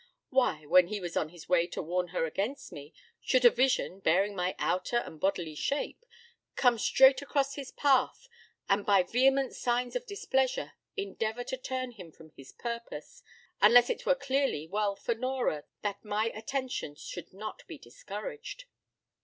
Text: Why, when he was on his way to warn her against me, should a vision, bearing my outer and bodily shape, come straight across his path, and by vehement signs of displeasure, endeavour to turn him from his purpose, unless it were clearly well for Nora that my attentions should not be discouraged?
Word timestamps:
Why, 0.31 0.65
when 0.65 0.87
he 0.87 0.99
was 0.99 1.15
on 1.15 1.29
his 1.29 1.47
way 1.47 1.67
to 1.67 1.79
warn 1.83 2.07
her 2.07 2.25
against 2.25 2.71
me, 2.71 2.91
should 3.21 3.45
a 3.45 3.51
vision, 3.51 3.99
bearing 3.99 4.35
my 4.35 4.55
outer 4.57 4.97
and 4.97 5.19
bodily 5.19 5.53
shape, 5.53 6.07
come 6.55 6.79
straight 6.79 7.21
across 7.21 7.53
his 7.53 7.69
path, 7.69 8.27
and 8.67 8.83
by 8.83 9.03
vehement 9.03 9.55
signs 9.55 9.95
of 9.95 10.07
displeasure, 10.07 10.71
endeavour 10.97 11.43
to 11.43 11.55
turn 11.55 11.91
him 11.91 12.11
from 12.11 12.31
his 12.31 12.51
purpose, 12.51 13.21
unless 13.61 13.91
it 13.91 14.07
were 14.07 14.15
clearly 14.15 14.65
well 14.65 14.95
for 14.95 15.13
Nora 15.13 15.65
that 15.83 16.03
my 16.03 16.31
attentions 16.33 16.99
should 17.03 17.31
not 17.31 17.61
be 17.67 17.77
discouraged? 17.77 18.65